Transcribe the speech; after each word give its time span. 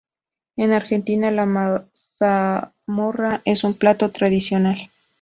En 0.55 0.71
Argentina, 0.73 1.29
la 1.29 1.45
mazamorra 1.45 3.41
es 3.45 3.63
un 3.63 3.75
plato 3.75 4.09
tradicional. 4.09 4.89